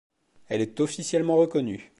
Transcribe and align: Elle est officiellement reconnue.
Elle 0.49 0.61
est 0.61 0.79
officiellement 0.79 1.35
reconnue. 1.37 1.89